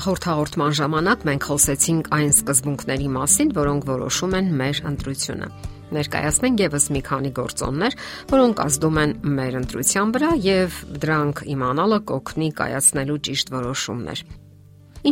[0.00, 5.48] Նախորդ հաղորդման ժամանակ մենք խոսեցինք այն սկզբունքների մասին, որոնք որոշում են մեր ընտրությունը։
[5.92, 7.96] Ներկայացնենք եւս մի քանի գործոններ,
[8.32, 14.24] որոնք ազդում են մեր ընտրության վրա եւ դրանք իմանալը կօգնի կայացնելու ճիշտ որոշումներ։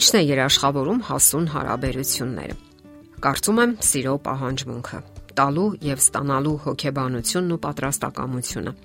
[0.01, 2.61] Ինչն է երաշխավորում հասուն հարաբերությունները։
[3.29, 8.79] Կարծում եմ, սիրո պահանջմունքը, տալու եւ ստանալու հոգեբանությունն ու պատրաստակամությունը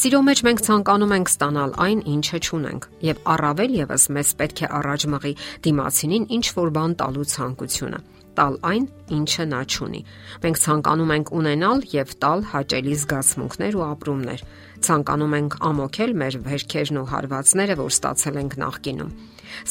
[0.00, 4.70] Սիրո մեջ մենք ցանկանում ենք ստանալ այն, ինչը չունենք, եւ առավել եւս մեզ պետք է
[4.80, 5.32] առաջ մղի
[5.66, 8.04] դիմացինին ինչ որ բան տալու ցանկությունը
[8.36, 8.84] տալ այն,
[9.16, 10.00] ինչը նա ճունի։
[10.44, 14.44] Մենք ցանկանում ենք ունենալ եւ տալ հաճելի զգացմունքներ ու ապրումներ։
[14.86, 19.12] Ցանկանում ենք ամոքել մեր վերքերն ու հարվածները, որ ստացել ենք նախկինում։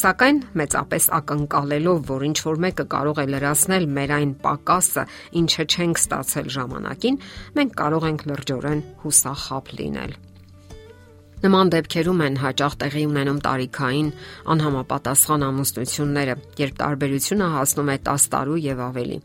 [0.01, 5.03] Սակայն մեծապես ակնկալելով, որ ինչ որ մեկը կարող է լրացնել մեր այն պակասը,
[5.41, 7.19] ինչը չենք ստացել ժամանակին,
[7.59, 10.17] մենք կարող ենք լրջորեն հուսախապ լինել։
[11.45, 14.07] Նման դեպքերում են հաճախ տեղի ունենում տարիքային
[14.49, 19.17] անհամապատասխան ամուսնությունները, երբ տարբերությունը հասնում է 10 տարու եւ ավելի։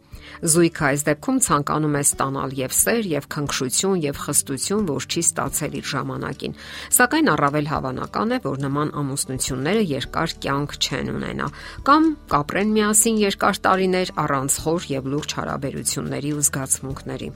[0.52, 5.78] Զույգը այս դեպքում ցանկանում է ստանալ եւ սեր, եւ քնքշություն, եւ խստություն, որ չի ստացել
[5.80, 6.58] իր ժամանակին։
[6.98, 11.46] Սակայն առավել հավանական է, որ նման ամուսնությունները երկար կյանք չեն ունենա,
[11.88, 17.32] կամ կապրեն միասին երկար տարիներ առանց խոր եւ լուրջ հարաբերությունների ու զգացմունքների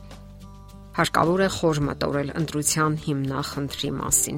[0.95, 4.37] հարկավոր է խոր մտորել ընտրության հիմնախնդրի մասին։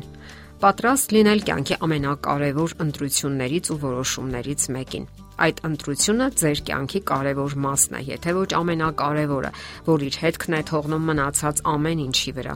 [0.56, 5.04] Պատրաստ լինել կյանքի ամենակարևոր ընտրություններից ու որոշումներից մեկին։
[5.46, 9.52] Այդ ընտրությունը ձեր կյանքի կարևոր մասն է, եթե ոչ ամենակարևորը,
[9.90, 12.54] որ իր հետքն է թողնում մնացած ամեն ինչի վրա։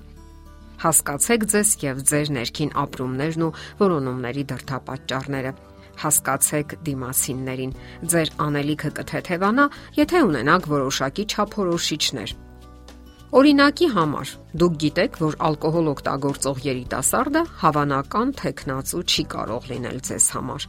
[0.80, 5.56] Հասկացեք ձեզ եւ ձեր ներքին ապրումներն ու որոնումների դրդապատճառները
[6.00, 7.74] հասկացեք դիմասիններին։
[8.08, 9.66] Ձեր անելիքը կթեթևանա,
[10.00, 12.32] եթե ունենաք որոշակի չափորոշիչներ
[13.31, 20.67] Օրինակի համար դուք գիտեք, որ ալկոհոլ օգտագործող երիտասարդը հավանական տեխնացու չի կարող լինել ձեզ համար։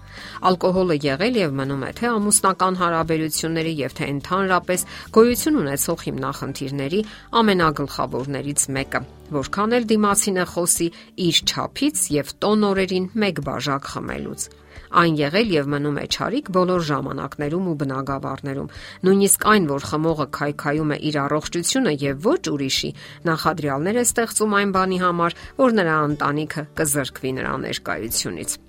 [0.51, 4.85] Ալկոհոլը եղել եւ մնում է թե ամուսնական հարաբերությունների եւ թե ընդհանրապես
[5.17, 7.01] գոյություն ունեցող հիմնախնդիրների
[7.41, 9.03] ամենագլխավորներից մեկը,
[9.35, 10.89] որքան էլ դիմացինը խոսի
[11.27, 14.49] իր ճափից եւ տոնորերին մեկ բաժակ խմելուց
[14.91, 18.71] այն եղել եւ մնում է ճարիք բոլոր ժամանակներում ու բնագավառներում։
[19.07, 22.91] Նույնիսկ այն, որ խմողը քայքայում է իր առողջությունը եւ ոչ ուրիշի,
[23.31, 28.59] նախադրյալներ է ստեղծում այն բանի համար, որ նրա ընտանիքը կզրկվի նրա ներկայությունից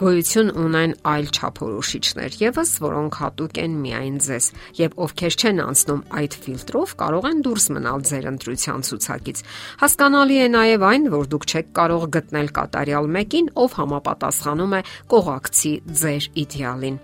[0.00, 4.46] գոյություն ունեն այլ չափորոշիչներ եւս, որոնք հատուկ են միայն ձեզ,
[4.78, 9.42] եւ ովքեր չեն անցնում այդ ֆիլտրով, կարող են դուրս մնալ ձեր ընտրության ցուցակից։
[9.84, 15.72] Հասկանալի է նաեւ այն, որ դուք չեք կարող գտնել կատարյալ մեկին, ով համապատասխանում է կողակցի
[16.00, 17.00] ձեր իդեալին։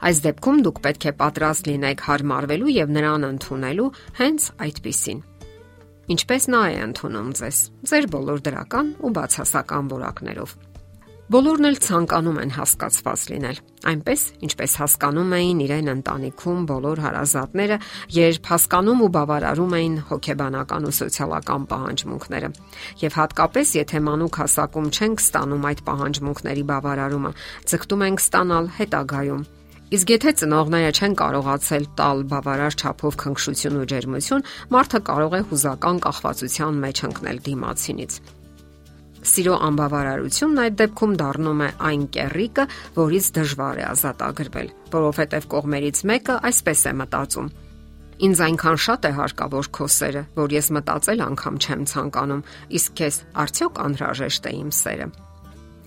[0.00, 5.20] Այս դեպքում դուք պետք է պատրաստ լինեք հարմարվելու եւ նրան ընդունելու հենց այդպիսին։
[6.10, 7.60] Ինչպես նա է ընդունում ձեզ։
[7.90, 10.69] Ձեր բոլոր դրական ու բացասական որակներով։
[11.30, 17.76] Բոլորն էլ ցանկանում են հասկացված լինել, այնպես ինչպես հասկանում էին իրեն ընտանիքում բոլոր հարազատները,
[18.16, 22.50] երբ հասկանում ու բավարարում էին հոգեբանական ու սոցիալական պահանջմունքները։
[23.04, 27.32] Եվ հատկապես, եթե մանուկ հասակում չենք ստանում այդ պահանջմունքների բավարարումը,
[27.70, 29.46] ձգտում ենք ստանալ հետագայում
[29.90, 36.04] Իսկ եթե ծնողները չեն կարողացել տալ բավարար չափով քնքշություն ու ջերմություն, մարդը կարող է հուզական
[36.06, 38.20] կախվածության մեջ ընկնել դիմացինից։
[39.20, 42.64] Սիրո անբավարարությունն այդ դեպքում դառնում է այն կեռիկը,
[42.96, 47.50] որից դժվար է ազատագրվել, որովհետև կողմերից մեկը այսպես է մտածում.
[48.20, 52.42] Ինձ այնքան շատ է հարկավոր քո սերը, որ ես մտածել անգամ չեմ ցանկանում,
[52.80, 55.06] իսկ քեզ արդյոք անհրաժեշտ է իմ սերը։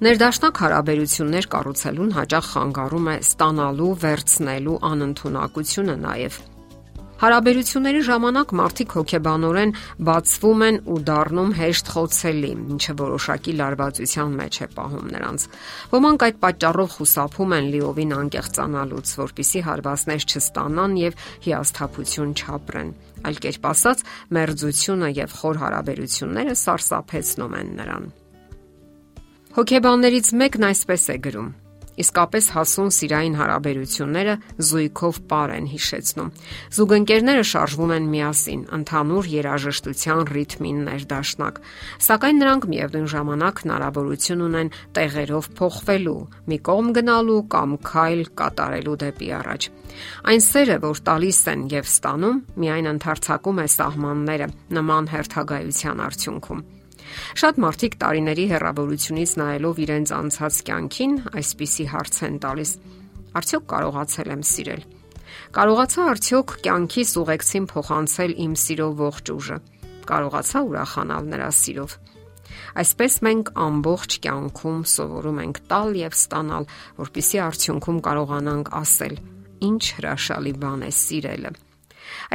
[0.03, 6.41] Ներդաշնակ հարաբերություններ կառուցելուն հաճախ խանգարում է ստանալու, վերցնելու անընդունակությունը նաև
[7.23, 9.69] Հարաբերությունների ժամանակ մարդիկ հոգեբանորեն
[10.07, 15.45] բացվում են ու դառնում հեշտ խոցելի, ինչը որոշակի լարվածության մեջ է պահում նրանց։
[15.93, 21.17] Ոմանք այդ պատճառով խուսափում են լիովին անկեղծանալուց, որpիսի հարվածներ չստանան եւ
[21.47, 28.13] հիասթափություն չապրեն։ Այլ կերպ ասած, մերձությունը եւ խոր հարաբերությունները սարսափեցնում են նրան։
[29.63, 31.51] Հոգեբաններից մեկն այսպես է գրում.
[31.93, 34.33] Իսկապես հասուն սիրային հարաբերությունները
[34.65, 36.31] զույգով պար են հիշեցնում։
[36.73, 41.61] Զուգընկերները շարժվում են միասին, ընդհանուր երաժշտության ռիթմին ներդաշնակ,
[42.07, 46.17] սակայն նրանք միևնույն ժամանակ հնարավորություն ունեն տեղերով փոխվելու,
[46.49, 49.69] մի կողմ գնալու կամ քայլ կատարելու դեպի առաջ։
[50.33, 56.63] Այն սերը, որ տալիս են եւ ստանում, միայն ընդարձակում է սահմանները նման հերթագայության արդյունքում։
[57.39, 62.71] Շատ մարդիկ տարիների հեռավորությունից նայելով իրենց անցած կյանքին այսպիսի հարց են տալիս.
[63.33, 64.83] Արդյոք կարողացել եմ սիրել։
[65.53, 69.57] Կարողացա արդյոք կյանքիս ուղեկցին փոխանցել իմ սիրո ողջ ուժը։
[70.13, 71.97] Կարողացա ուրախանալ նրա սիրով։
[72.83, 76.65] Այսպես մենք ամբողջ կյանքում սովորում ենք տալ եւ ստանալ,
[77.01, 79.15] որpիսի արդյունքում կարողանանք ասել.
[79.63, 81.51] ինչ հրաշալի բան է սիրելը։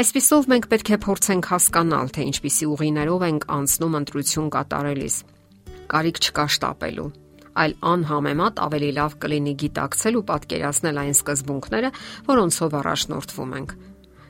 [0.02, 5.16] Այսպիսով մենք պետք է փորձենք հասկանալ, թե ինչպիսի ուղիներով ենք անցնում ընտրություն կատարելիս։
[5.88, 7.10] Կարիք չկա շտապելու
[7.58, 11.90] այլ անհամեմատ ավելի լավ կլինի գիտակցել ու պատկերացնել այն սկզբունքները,
[12.28, 13.76] որոնցով առաջնորդվում ենք։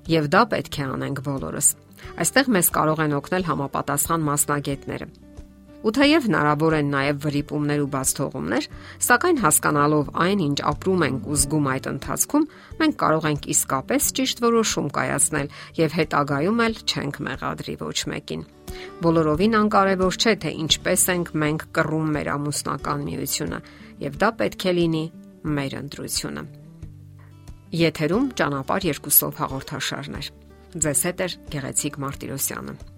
[0.08, 1.70] Եվ դա պետք է անենք բոլորս։
[2.25, 5.28] Այստեղ մեզ կարող են օգնել համապատասխան մասնագետները
[5.79, 8.65] Ու թեև հնարավոր են նաև վրիպումներ ու բացթողումներ,
[9.07, 12.47] սակայն հասկանալով այն, ինչ ապրում ենք ու զգում այդ ընթացքում,
[12.83, 18.43] մենք կարող ենք իսկապես ճիշտ որոշում կայացնել եւ հետագայում էլ չենք մեղադրի ոչ մեկին։
[19.07, 23.63] Բոլորովին անկարևոր չէ, թե ինչպես ենք մենք կռում մեր ամուսնական միությունը,
[24.03, 25.05] եւ դա պետք է լինի
[25.59, 26.45] մեր ընտրությունը։
[27.79, 30.31] Եթերում ճանապար երկուսով հաղորդաշարներ։
[30.85, 32.98] Ձեզ հետ է Գեղեցիկ Մարտիրոսյանը։